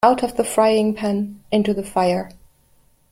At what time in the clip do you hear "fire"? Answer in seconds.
1.83-2.31